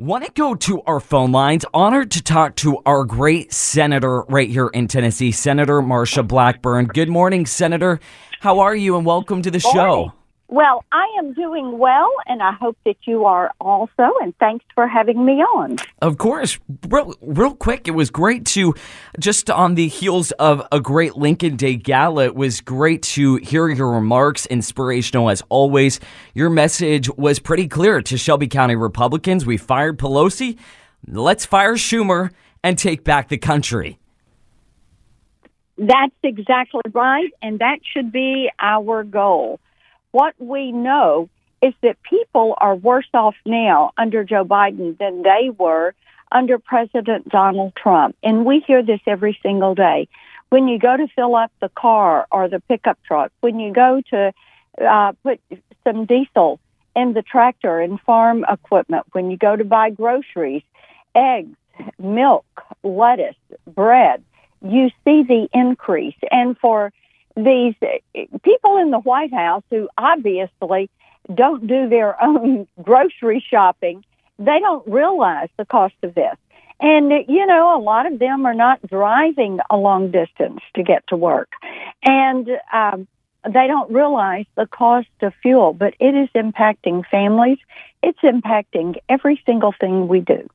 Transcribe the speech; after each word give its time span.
Want 0.00 0.24
to 0.24 0.32
go 0.32 0.54
to 0.54 0.80
our 0.84 0.98
phone 0.98 1.30
lines? 1.30 1.66
Honored 1.74 2.12
to 2.12 2.22
talk 2.22 2.56
to 2.56 2.78
our 2.86 3.04
great 3.04 3.52
senator 3.52 4.22
right 4.30 4.48
here 4.48 4.68
in 4.68 4.88
Tennessee, 4.88 5.30
Senator 5.30 5.82
Marsha 5.82 6.26
Blackburn. 6.26 6.86
Good 6.86 7.10
morning, 7.10 7.44
Senator. 7.44 8.00
How 8.40 8.60
are 8.60 8.74
you? 8.74 8.96
And 8.96 9.04
welcome 9.04 9.42
to 9.42 9.50
the 9.50 9.60
show. 9.60 10.14
Well, 10.52 10.84
I 10.90 11.06
am 11.16 11.32
doing 11.32 11.78
well, 11.78 12.10
and 12.26 12.42
I 12.42 12.50
hope 12.50 12.76
that 12.84 12.96
you 13.02 13.24
are 13.24 13.52
also. 13.60 14.10
And 14.20 14.36
thanks 14.38 14.64
for 14.74 14.88
having 14.88 15.24
me 15.24 15.34
on. 15.34 15.76
Of 16.02 16.18
course. 16.18 16.58
Real, 16.88 17.14
real 17.20 17.54
quick, 17.54 17.86
it 17.86 17.92
was 17.92 18.10
great 18.10 18.46
to, 18.46 18.74
just 19.20 19.48
on 19.48 19.76
the 19.76 19.86
heels 19.86 20.32
of 20.32 20.66
a 20.72 20.80
great 20.80 21.16
Lincoln 21.16 21.54
Day 21.54 21.76
gala, 21.76 22.24
it 22.24 22.34
was 22.34 22.60
great 22.60 23.02
to 23.02 23.36
hear 23.36 23.68
your 23.68 23.92
remarks, 23.92 24.44
inspirational 24.46 25.30
as 25.30 25.40
always. 25.50 26.00
Your 26.34 26.50
message 26.50 27.08
was 27.16 27.38
pretty 27.38 27.68
clear 27.68 28.02
to 28.02 28.18
Shelby 28.18 28.48
County 28.48 28.74
Republicans. 28.74 29.46
We 29.46 29.56
fired 29.56 30.00
Pelosi. 30.00 30.58
Let's 31.06 31.46
fire 31.46 31.74
Schumer 31.74 32.32
and 32.64 32.76
take 32.76 33.04
back 33.04 33.28
the 33.28 33.38
country. 33.38 34.00
That's 35.78 36.12
exactly 36.24 36.82
right, 36.92 37.30
and 37.40 37.60
that 37.60 37.78
should 37.94 38.10
be 38.10 38.50
our 38.58 39.04
goal 39.04 39.60
what 40.12 40.34
we 40.38 40.72
know 40.72 41.28
is 41.62 41.74
that 41.82 42.02
people 42.02 42.54
are 42.58 42.74
worse 42.74 43.08
off 43.12 43.34
now 43.44 43.92
under 43.96 44.24
Joe 44.24 44.44
Biden 44.44 44.96
than 44.98 45.22
they 45.22 45.50
were 45.50 45.94
under 46.32 46.58
President 46.58 47.28
Donald 47.28 47.74
Trump. 47.76 48.16
And 48.22 48.44
we 48.44 48.60
hear 48.60 48.82
this 48.82 49.00
every 49.06 49.38
single 49.42 49.74
day. 49.74 50.08
When 50.48 50.68
you 50.68 50.78
go 50.78 50.96
to 50.96 51.06
fill 51.08 51.36
up 51.36 51.52
the 51.60 51.68
car 51.68 52.26
or 52.32 52.48
the 52.48 52.60
pickup 52.60 52.98
truck, 53.04 53.30
when 53.40 53.60
you 53.60 53.72
go 53.72 54.00
to 54.10 54.32
uh, 54.80 55.12
put 55.22 55.40
some 55.84 56.06
diesel 56.06 56.60
in 56.96 57.12
the 57.12 57.22
tractor 57.22 57.80
and 57.80 58.00
farm 58.00 58.44
equipment, 58.50 59.06
when 59.12 59.30
you 59.30 59.36
go 59.36 59.54
to 59.54 59.64
buy 59.64 59.90
groceries, 59.90 60.62
eggs, 61.14 61.56
milk, 61.98 62.46
lettuce, 62.82 63.36
bread, 63.66 64.22
you 64.62 64.90
see 65.04 65.22
the 65.22 65.48
increase. 65.52 66.16
And 66.30 66.58
for 66.58 66.92
these 67.44 67.74
people 68.42 68.76
in 68.78 68.90
the 68.90 69.00
White 69.00 69.32
House 69.32 69.62
who 69.70 69.88
obviously 69.98 70.90
don't 71.34 71.66
do 71.66 71.88
their 71.88 72.20
own 72.22 72.66
grocery 72.82 73.44
shopping, 73.48 74.04
they 74.38 74.58
don't 74.60 74.86
realize 74.86 75.48
the 75.56 75.64
cost 75.64 75.94
of 76.02 76.14
this. 76.14 76.36
And, 76.82 77.12
you 77.28 77.44
know, 77.44 77.76
a 77.76 77.80
lot 77.80 78.10
of 78.10 78.18
them 78.18 78.46
are 78.46 78.54
not 78.54 78.80
driving 78.86 79.60
a 79.68 79.76
long 79.76 80.10
distance 80.10 80.60
to 80.74 80.82
get 80.82 81.06
to 81.08 81.16
work. 81.16 81.52
And 82.02 82.48
um, 82.72 83.06
they 83.44 83.66
don't 83.66 83.92
realize 83.92 84.46
the 84.56 84.66
cost 84.66 85.08
of 85.20 85.34
fuel, 85.42 85.74
but 85.74 85.94
it 86.00 86.14
is 86.14 86.30
impacting 86.34 87.04
families. 87.10 87.58
It's 88.02 88.20
impacting 88.20 88.96
every 89.10 89.42
single 89.44 89.74
thing 89.78 90.08
we 90.08 90.20
do. 90.20 90.48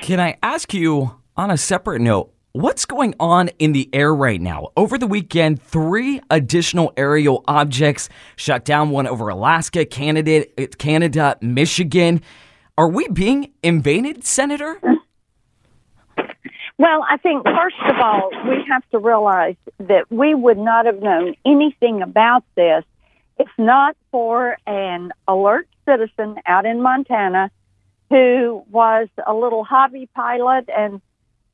Can 0.00 0.18
I 0.18 0.36
ask 0.42 0.74
you 0.74 1.14
on 1.36 1.52
a 1.52 1.56
separate 1.56 2.00
note? 2.00 2.32
What's 2.52 2.84
going 2.84 3.14
on 3.20 3.46
in 3.60 3.70
the 3.74 3.88
air 3.92 4.12
right 4.12 4.40
now? 4.40 4.70
Over 4.76 4.98
the 4.98 5.06
weekend, 5.06 5.62
three 5.62 6.20
additional 6.30 6.92
aerial 6.96 7.44
objects 7.46 8.08
shut 8.34 8.64
down 8.64 8.90
one 8.90 9.06
over 9.06 9.28
Alaska, 9.28 9.84
Canada, 9.84 10.46
Canada, 10.76 11.38
Michigan. 11.40 12.20
Are 12.76 12.88
we 12.88 13.06
being 13.06 13.52
invaded, 13.62 14.24
Senator? 14.24 14.80
Well, 16.76 17.06
I 17.08 17.18
think 17.18 17.44
first 17.44 17.76
of 17.88 18.00
all, 18.00 18.30
we 18.48 18.64
have 18.68 18.82
to 18.90 18.98
realize 18.98 19.54
that 19.78 20.10
we 20.10 20.34
would 20.34 20.58
not 20.58 20.86
have 20.86 21.00
known 21.00 21.36
anything 21.46 22.02
about 22.02 22.42
this 22.56 22.84
if 23.38 23.48
not 23.58 23.96
for 24.10 24.56
an 24.66 25.12
alert 25.28 25.68
citizen 25.86 26.36
out 26.46 26.66
in 26.66 26.82
Montana 26.82 27.52
who 28.08 28.64
was 28.72 29.06
a 29.24 29.32
little 29.32 29.62
hobby 29.62 30.08
pilot 30.16 30.68
and 30.76 31.00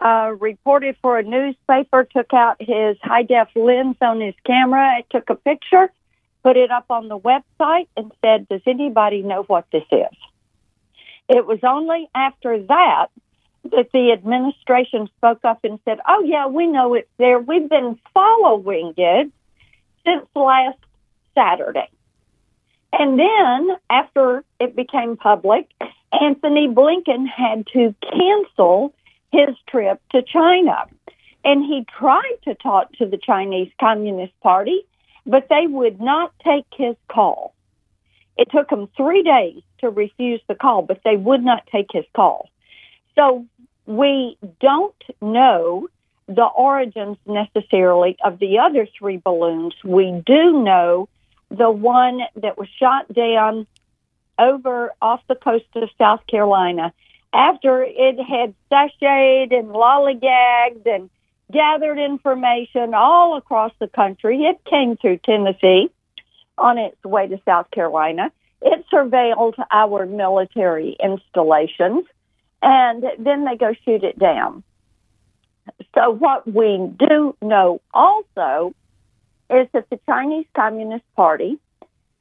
uh, 0.00 0.34
reported 0.38 0.96
for 1.00 1.18
a 1.18 1.22
newspaper, 1.22 2.04
took 2.04 2.32
out 2.32 2.56
his 2.60 2.96
high 3.02 3.22
def 3.22 3.48
lens 3.54 3.96
on 4.00 4.20
his 4.20 4.34
camera, 4.44 5.02
took 5.10 5.30
a 5.30 5.34
picture, 5.34 5.90
put 6.42 6.56
it 6.56 6.70
up 6.70 6.86
on 6.90 7.08
the 7.08 7.18
website, 7.18 7.88
and 7.96 8.12
said, 8.22 8.48
Does 8.48 8.62
anybody 8.66 9.22
know 9.22 9.42
what 9.44 9.66
this 9.72 9.84
is? 9.90 10.16
It 11.28 11.46
was 11.46 11.60
only 11.62 12.08
after 12.14 12.62
that 12.64 13.06
that 13.72 13.90
the 13.92 14.12
administration 14.12 15.08
spoke 15.16 15.44
up 15.44 15.64
and 15.64 15.80
said, 15.84 15.98
Oh, 16.06 16.22
yeah, 16.22 16.46
we 16.46 16.66
know 16.66 16.94
it's 16.94 17.10
there. 17.18 17.38
We've 17.38 17.68
been 17.68 17.98
following 18.14 18.94
it 18.96 19.30
since 20.04 20.26
last 20.34 20.78
Saturday. 21.34 21.88
And 22.92 23.18
then 23.18 23.76
after 23.90 24.44
it 24.60 24.76
became 24.76 25.16
public, 25.16 25.68
Antony 26.12 26.68
Blinken 26.68 27.26
had 27.28 27.66
to 27.68 27.94
cancel 28.00 28.94
his 29.32 29.56
trip 29.68 30.00
to 30.12 30.22
China. 30.22 30.86
And 31.44 31.64
he 31.64 31.86
tried 31.98 32.38
to 32.44 32.54
talk 32.54 32.92
to 32.94 33.06
the 33.06 33.18
Chinese 33.18 33.70
Communist 33.78 34.38
Party, 34.40 34.84
but 35.24 35.48
they 35.48 35.66
would 35.66 36.00
not 36.00 36.32
take 36.44 36.66
his 36.76 36.96
call. 37.08 37.54
It 38.36 38.50
took 38.50 38.68
them 38.68 38.88
three 38.96 39.22
days 39.22 39.62
to 39.78 39.90
refuse 39.90 40.40
the 40.48 40.54
call, 40.54 40.82
but 40.82 41.00
they 41.04 41.16
would 41.16 41.44
not 41.44 41.66
take 41.70 41.86
his 41.92 42.04
call. 42.14 42.50
So 43.14 43.46
we 43.86 44.36
don't 44.60 44.94
know 45.22 45.88
the 46.28 46.44
origins 46.44 47.16
necessarily 47.24 48.16
of 48.24 48.38
the 48.38 48.58
other 48.58 48.86
three 48.98 49.16
balloons. 49.16 49.74
We 49.84 50.22
do 50.26 50.62
know 50.62 51.08
the 51.50 51.70
one 51.70 52.20
that 52.34 52.58
was 52.58 52.68
shot 52.80 53.12
down 53.12 53.66
over 54.38 54.92
off 55.00 55.20
the 55.28 55.36
coast 55.36 55.64
of 55.76 55.88
South 55.96 56.26
Carolina 56.26 56.92
after 57.32 57.82
it 57.82 58.18
had 58.18 58.54
sashayed 58.70 59.56
and 59.56 59.68
lollygagged 59.68 60.86
and 60.86 61.10
gathered 61.52 61.98
information 61.98 62.94
all 62.94 63.36
across 63.36 63.72
the 63.78 63.88
country, 63.88 64.44
it 64.44 64.64
came 64.64 64.96
through 64.96 65.18
Tennessee 65.18 65.90
on 66.58 66.78
its 66.78 67.02
way 67.04 67.26
to 67.26 67.40
South 67.44 67.70
Carolina. 67.70 68.32
It 68.62 68.84
surveilled 68.92 69.54
our 69.70 70.06
military 70.06 70.96
installations 71.02 72.06
and 72.62 73.04
then 73.18 73.44
they 73.44 73.56
go 73.56 73.74
shoot 73.84 74.02
it 74.02 74.18
down. 74.18 74.62
So 75.94 76.10
what 76.10 76.50
we 76.50 76.90
do 76.98 77.36
know 77.42 77.80
also 77.92 78.74
is 79.50 79.68
that 79.72 79.88
the 79.90 80.00
Chinese 80.06 80.46
Communist 80.54 81.04
Party 81.14 81.58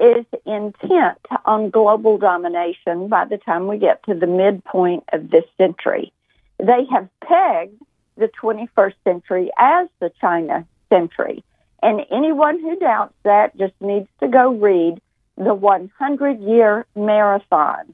is 0.00 0.26
intent 0.44 1.18
on 1.44 1.70
global 1.70 2.18
domination 2.18 3.06
by 3.08 3.24
the 3.24 3.38
time 3.38 3.68
we 3.68 3.78
get 3.78 4.02
to 4.04 4.14
the 4.14 4.26
midpoint 4.26 5.04
of 5.12 5.30
this 5.30 5.44
century. 5.56 6.12
They 6.58 6.84
have 6.90 7.08
pegged 7.20 7.80
the 8.16 8.28
21st 8.28 8.94
century 9.04 9.50
as 9.58 9.88
the 10.00 10.10
China 10.20 10.66
century. 10.88 11.44
And 11.82 12.06
anyone 12.10 12.60
who 12.60 12.76
doubts 12.76 13.14
that 13.24 13.56
just 13.56 13.74
needs 13.80 14.08
to 14.20 14.28
go 14.28 14.52
read 14.52 15.00
the 15.36 15.54
100 15.54 16.40
year 16.40 16.86
marathon, 16.94 17.92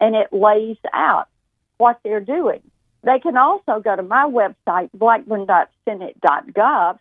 and 0.00 0.14
it 0.14 0.32
lays 0.32 0.76
out 0.92 1.28
what 1.78 1.98
they're 2.02 2.20
doing. 2.20 2.62
They 3.02 3.18
can 3.18 3.36
also 3.36 3.80
go 3.80 3.94
to 3.94 4.02
my 4.02 4.24
website, 4.24 4.88
blackburn.senate.gov, 4.94 6.98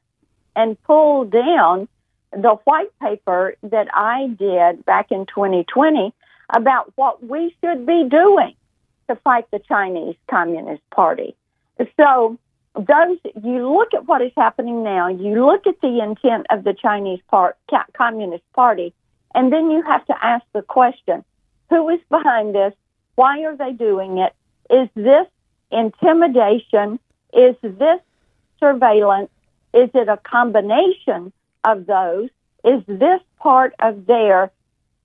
and 0.55 0.83
pull 0.83 1.23
down 1.25 1.87
the 2.31 2.55
white 2.65 2.97
paper 2.99 3.55
that 3.63 3.87
I 3.93 4.27
did 4.27 4.85
back 4.85 5.11
in 5.11 5.25
2020 5.25 6.13
about 6.49 6.91
what 6.95 7.25
we 7.25 7.55
should 7.61 7.85
be 7.85 8.07
doing 8.09 8.55
to 9.07 9.15
fight 9.17 9.49
the 9.51 9.59
Chinese 9.59 10.15
Communist 10.29 10.87
Party. 10.89 11.35
So 11.97 12.37
those 12.75 13.17
you 13.43 13.71
look 13.73 13.93
at 13.93 14.05
what 14.05 14.21
is 14.21 14.31
happening 14.35 14.83
now, 14.83 15.07
you 15.07 15.45
look 15.45 15.65
at 15.67 15.79
the 15.81 15.99
intent 16.01 16.47
of 16.49 16.63
the 16.63 16.73
Chinese 16.73 17.21
part, 17.29 17.57
Communist 17.93 18.43
Party, 18.53 18.93
and 19.33 19.51
then 19.51 19.71
you 19.71 19.81
have 19.83 20.05
to 20.07 20.25
ask 20.25 20.45
the 20.53 20.61
question, 20.61 21.23
who 21.69 21.89
is 21.89 21.99
behind 22.09 22.53
this? 22.53 22.73
Why 23.15 23.43
are 23.45 23.55
they 23.55 23.71
doing 23.71 24.17
it? 24.17 24.33
Is 24.69 24.89
this 24.95 25.27
intimidation? 25.71 26.99
Is 27.33 27.55
this 27.61 27.99
surveillance? 28.59 29.29
Is 29.73 29.89
it 29.93 30.07
a 30.07 30.17
combination 30.17 31.33
of 31.65 31.85
those 31.85 32.29
is 32.63 32.81
this 32.87 33.21
part 33.39 33.73
of 33.79 34.05
their 34.05 34.51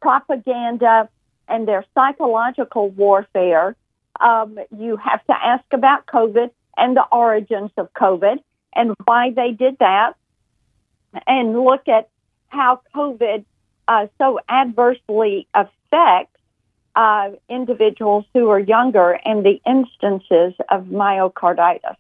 propaganda 0.01 1.09
and 1.49 1.67
their 1.67 1.85
psychological 1.95 2.89
warfare. 2.89 3.75
Um, 4.21 4.59
you 4.77 4.97
have 4.97 5.25
to 5.27 5.35
ask 5.35 5.65
about 5.73 6.07
COVID 6.07 6.51
and 6.77 6.97
the 6.97 7.05
origins 7.11 7.71
of 7.77 7.93
COVID 7.95 8.39
and 8.75 8.95
why 9.05 9.33
they 9.33 9.51
did 9.53 9.79
that, 9.81 10.15
and 11.27 11.65
look 11.65 11.89
at 11.89 12.09
how 12.49 12.81
COVID 12.95 13.45
uh, 13.89 14.07
so 14.19 14.39
adversely 14.49 15.49
affects 15.53 16.39
uh, 16.95 17.31
individuals 17.49 18.25
who 18.33 18.49
are 18.51 18.61
younger 18.61 19.19
and 19.25 19.45
the 19.45 19.61
instances 19.67 20.55
of 20.69 20.85
myocarditis. 20.85 21.97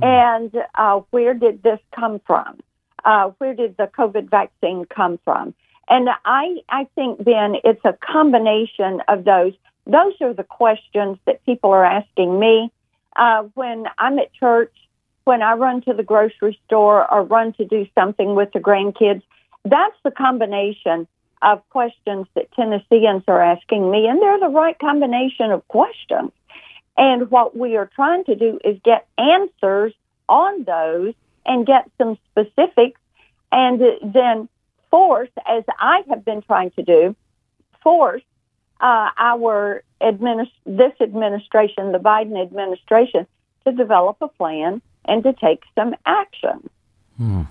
Mm-hmm. 0.00 0.04
And 0.04 0.64
uh, 0.74 1.00
where 1.10 1.34
did 1.34 1.62
this 1.62 1.80
come 1.94 2.20
from? 2.26 2.60
Uh, 3.04 3.30
where 3.38 3.54
did 3.54 3.76
the 3.76 3.86
COVID 3.86 4.30
vaccine 4.30 4.84
come 4.84 5.18
from? 5.24 5.54
And 5.88 6.08
I, 6.24 6.58
I 6.68 6.86
think, 6.94 7.22
Ben, 7.22 7.56
it's 7.64 7.84
a 7.84 7.92
combination 7.92 9.02
of 9.08 9.24
those. 9.24 9.52
those 9.86 10.14
are 10.20 10.32
the 10.32 10.44
questions 10.44 11.18
that 11.26 11.44
people 11.44 11.70
are 11.70 11.84
asking 11.84 12.38
me 12.38 12.70
uh, 13.16 13.42
when 13.54 13.86
I'm 13.98 14.18
at 14.18 14.32
church, 14.32 14.72
when 15.24 15.42
I 15.42 15.54
run 15.54 15.82
to 15.82 15.92
the 15.92 16.02
grocery 16.02 16.58
store 16.66 17.10
or 17.12 17.24
run 17.24 17.52
to 17.54 17.64
do 17.64 17.86
something 17.94 18.34
with 18.34 18.52
the 18.52 18.60
grandkids. 18.60 19.22
That's 19.64 19.96
the 20.02 20.10
combination 20.10 21.06
of 21.42 21.68
questions 21.70 22.26
that 22.34 22.50
Tennesseans 22.52 23.24
are 23.26 23.42
asking 23.42 23.90
me, 23.90 24.06
and 24.06 24.22
they're 24.22 24.40
the 24.40 24.48
right 24.48 24.78
combination 24.78 25.50
of 25.50 25.66
questions. 25.68 26.30
And 26.96 27.30
what 27.30 27.56
we 27.56 27.76
are 27.76 27.90
trying 27.94 28.24
to 28.24 28.36
do 28.36 28.60
is 28.64 28.78
get 28.84 29.06
answers 29.18 29.92
on 30.28 30.64
those 30.64 31.14
and 31.44 31.66
get 31.66 31.90
some 31.98 32.18
specifics 32.30 33.00
and 33.50 33.80
then 34.02 34.48
force, 34.90 35.28
as 35.46 35.64
I 35.78 36.02
have 36.08 36.24
been 36.24 36.42
trying 36.42 36.70
to 36.72 36.82
do, 36.82 37.16
force 37.82 38.22
uh, 38.80 39.10
our 39.18 39.82
administ- 40.00 40.50
this 40.66 40.92
administration, 41.00 41.92
the 41.92 41.98
Biden 41.98 42.40
administration, 42.40 43.26
to 43.64 43.72
develop 43.72 44.16
a 44.20 44.28
plan 44.28 44.82
and 45.04 45.22
to 45.22 45.32
take 45.32 45.62
some 45.74 45.94
action. 46.04 46.68
Hmm. 47.16 47.42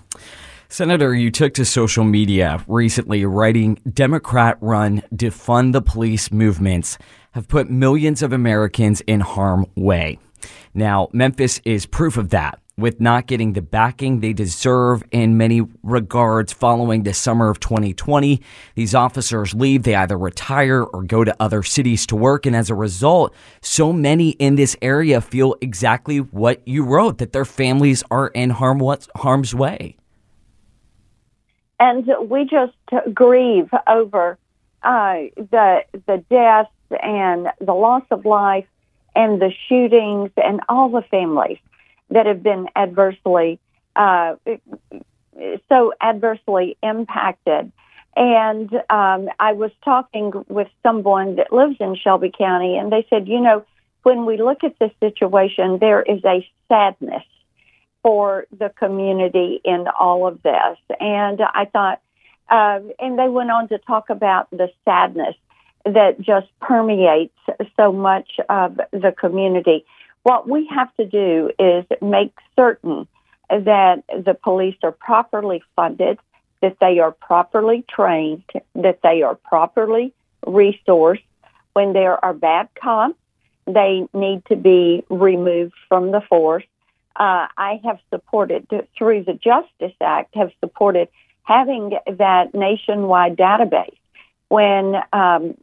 Senator, 0.67 1.13
you 1.13 1.31
took 1.31 1.53
to 1.55 1.65
social 1.65 2.05
media 2.05 2.63
recently 2.65 3.25
writing 3.25 3.77
Democrat 3.91 4.57
run 4.61 5.01
defund 5.13 5.73
the 5.73 5.81
police 5.81 6.31
movements 6.31 6.97
have 7.31 7.47
put 7.47 7.69
millions 7.69 8.21
of 8.21 8.31
Americans 8.31 9.01
in 9.01 9.19
harm 9.19 9.65
way. 9.75 10.17
Now, 10.73 11.09
Memphis 11.11 11.59
is 11.65 11.85
proof 11.85 12.17
of 12.17 12.29
that 12.29 12.60
with 12.81 12.99
not 12.99 13.27
getting 13.27 13.53
the 13.53 13.61
backing 13.61 14.19
they 14.19 14.33
deserve 14.33 15.03
in 15.11 15.37
many 15.37 15.61
regards 15.83 16.51
following 16.51 17.03
the 17.03 17.13
summer 17.13 17.49
of 17.49 17.59
2020. 17.59 18.41
These 18.75 18.93
officers 18.93 19.53
leave, 19.53 19.83
they 19.83 19.95
either 19.95 20.17
retire 20.17 20.83
or 20.83 21.03
go 21.03 21.23
to 21.23 21.35
other 21.39 21.63
cities 21.63 22.05
to 22.07 22.15
work. 22.15 22.45
And 22.45 22.55
as 22.55 22.69
a 22.69 22.75
result, 22.75 23.33
so 23.61 23.93
many 23.93 24.31
in 24.31 24.55
this 24.55 24.75
area 24.81 25.21
feel 25.21 25.55
exactly 25.61 26.17
what 26.17 26.67
you 26.67 26.83
wrote 26.83 27.19
that 27.19 27.31
their 27.31 27.45
families 27.45 28.03
are 28.11 28.27
in 28.27 28.49
harm, 28.49 28.81
harm's 29.15 29.55
way. 29.55 29.95
And 31.79 32.07
we 32.29 32.45
just 32.45 32.73
grieve 33.13 33.69
over 33.87 34.37
uh, 34.83 35.13
the 35.35 35.83
the 36.05 36.23
deaths 36.29 36.69
and 37.01 37.47
the 37.59 37.73
loss 37.73 38.03
of 38.11 38.25
life 38.25 38.65
and 39.15 39.41
the 39.41 39.51
shootings 39.67 40.31
and 40.37 40.61
all 40.69 40.89
the 40.89 41.01
families 41.03 41.57
that 42.11 42.25
have 42.25 42.43
been 42.43 42.67
adversely 42.75 43.59
uh, 43.95 44.35
so 45.69 45.93
adversely 46.01 46.77
impacted. 46.83 47.71
And 48.15 48.73
um, 48.89 49.29
I 49.39 49.53
was 49.53 49.71
talking 49.83 50.31
with 50.49 50.67
someone 50.83 51.35
that 51.35 51.53
lives 51.53 51.77
in 51.79 51.95
Shelby 51.95 52.31
County, 52.37 52.77
and 52.77 52.91
they 52.91 53.05
said, 53.09 53.27
you 53.27 53.39
know, 53.39 53.65
when 54.03 54.25
we 54.25 54.37
look 54.37 54.63
at 54.63 54.77
this 54.79 54.91
situation, 54.99 55.77
there 55.79 56.01
is 56.01 56.23
a 56.25 56.47
sadness 56.67 57.23
for 58.03 58.45
the 58.57 58.69
community 58.69 59.61
in 59.63 59.87
all 59.87 60.27
of 60.27 60.41
this. 60.41 60.77
And 60.99 61.41
I 61.41 61.65
thought, 61.65 62.01
uh, 62.49 62.79
and 62.99 63.17
they 63.17 63.29
went 63.29 63.51
on 63.51 63.69
to 63.69 63.77
talk 63.77 64.09
about 64.09 64.49
the 64.51 64.71
sadness 64.83 65.35
that 65.85 66.19
just 66.19 66.47
permeates 66.59 67.37
so 67.77 67.91
much 67.93 68.39
of 68.49 68.79
the 68.91 69.13
community. 69.17 69.85
What 70.23 70.47
we 70.47 70.67
have 70.67 70.95
to 70.97 71.05
do 71.05 71.51
is 71.57 71.85
make 72.01 72.33
certain 72.55 73.07
that 73.49 74.03
the 74.07 74.33
police 74.33 74.77
are 74.83 74.91
properly 74.91 75.63
funded, 75.75 76.19
that 76.61 76.77
they 76.79 76.99
are 76.99 77.11
properly 77.11 77.83
trained, 77.89 78.43
that 78.75 78.99
they 79.01 79.23
are 79.23 79.35
properly 79.35 80.13
resourced. 80.45 81.23
When 81.73 81.93
there 81.93 82.23
are 82.23 82.33
bad 82.33 82.69
cops, 82.75 83.15
they 83.65 84.07
need 84.13 84.45
to 84.45 84.55
be 84.55 85.03
removed 85.09 85.73
from 85.87 86.11
the 86.11 86.21
force. 86.21 86.65
Uh, 87.15 87.47
I 87.57 87.81
have 87.83 87.99
supported 88.09 88.67
through 88.97 89.23
the 89.23 89.33
Justice 89.33 89.95
Act, 90.01 90.35
have 90.35 90.51
supported 90.59 91.09
having 91.43 91.97
that 92.17 92.53
nationwide 92.53 93.37
database 93.37 93.97
when 94.49 94.95
um, 95.13 95.55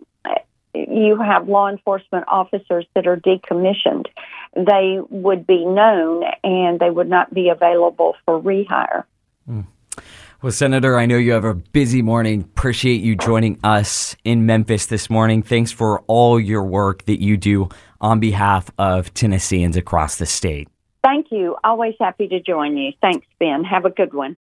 you 0.75 1.17
have 1.21 1.49
law 1.49 1.69
enforcement 1.69 2.25
officers 2.29 2.87
that 2.95 3.07
are 3.07 3.17
decommissioned, 3.17 4.07
they 4.55 4.99
would 5.11 5.47
be 5.47 5.65
known 5.65 6.25
and 6.45 6.81
they 6.81 6.91
would 6.91 7.09
not 7.09 7.33
be 7.33 7.49
available 7.49 8.17
for 8.25 8.41
rehire. 8.41 9.05
Mm. 9.49 9.67
Well, 10.41 10.53
Senator, 10.53 10.97
I 10.97 11.07
know 11.07 11.17
you 11.17 11.33
have 11.33 11.45
a 11.45 11.55
busy 11.55 12.01
morning. 12.01 12.43
Appreciate 12.43 13.01
you 13.01 13.17
joining 13.17 13.59
us 13.65 14.15
in 14.23 14.47
Memphis 14.47 14.87
this 14.87 15.11
morning. 15.11 15.43
Thanks 15.43 15.73
for 15.73 16.01
all 16.07 16.39
your 16.39 16.63
work 16.63 17.05
that 17.07 17.21
you 17.21 17.37
do 17.37 17.69
on 18.01 18.21
behalf 18.21 18.71
of 18.79 19.13
Tennesseans 19.15 19.77
across 19.77 20.17
the 20.17 20.27
state. 20.27 20.69
Thank 21.03 21.33
you. 21.33 21.57
Always 21.65 21.95
happy 21.99 22.29
to 22.29 22.39
join 22.41 22.77
you. 22.77 22.93
Thanks, 23.01 23.27
Ben. 23.41 23.65
Have 23.65 23.85
a 23.85 23.91
good 23.91 24.15
one. 24.15 24.37